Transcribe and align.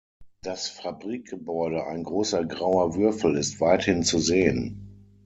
Das 0.41 0.67
Fabrikgebäude, 0.67 1.85
ein 1.85 2.03
großer 2.03 2.43
grauer 2.45 2.95
Würfel, 2.95 3.35
ist 3.37 3.61
weithin 3.61 4.01
zu 4.01 4.17
sehen. 4.17 5.05